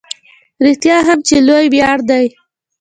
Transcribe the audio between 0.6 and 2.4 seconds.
رښتیا هم چې لوی ویاړ دی.